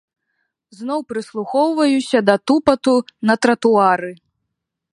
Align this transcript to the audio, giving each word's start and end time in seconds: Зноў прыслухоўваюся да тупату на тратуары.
Зноў 0.77 1.03
прыслухоўваюся 1.11 2.19
да 2.29 2.35
тупату 2.51 2.95
на 3.31 3.35
тратуары. 3.47 4.11